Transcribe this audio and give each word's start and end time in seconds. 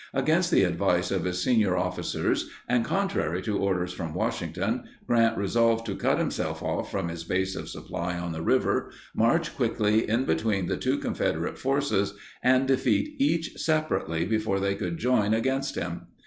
Against 0.15 0.49
the 0.49 0.63
advice 0.63 1.11
of 1.11 1.25
his 1.25 1.43
senior 1.43 1.77
officers, 1.77 2.49
and 2.67 2.83
contrary 2.83 3.39
to 3.43 3.59
orders 3.59 3.93
from 3.93 4.15
Washington, 4.15 4.85
Grant 5.05 5.37
resolved 5.37 5.85
to 5.85 5.95
cut 5.95 6.17
himself 6.17 6.63
off 6.63 6.89
from 6.89 7.07
his 7.07 7.23
base 7.23 7.55
of 7.55 7.69
supply 7.69 8.17
on 8.17 8.31
the 8.31 8.41
river, 8.41 8.89
march 9.13 9.55
quickly 9.55 10.09
in 10.09 10.25
between 10.25 10.65
the 10.65 10.77
two 10.77 10.97
Confederate 10.97 11.59
forces, 11.59 12.15
and 12.41 12.67
defeat 12.67 13.15
each 13.19 13.55
separately 13.59 14.25
before 14.25 14.59
they 14.59 14.73
could 14.73 14.97
join 14.97 15.35
against 15.35 15.75
him. 15.75 16.07